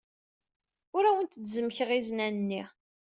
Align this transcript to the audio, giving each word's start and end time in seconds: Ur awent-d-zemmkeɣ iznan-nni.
Ur 0.95 1.03
awent-d-zemmkeɣ 1.05 1.89
iznan-nni. 1.97 2.63